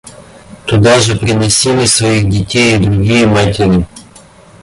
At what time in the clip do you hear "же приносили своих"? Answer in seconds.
0.99-2.27